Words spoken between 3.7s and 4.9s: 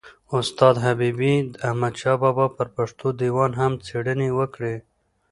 څېړني وکړې.